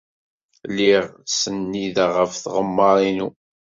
[0.69, 3.29] Lliɣ ttsennideɣ ɣef tɣemmar-inu.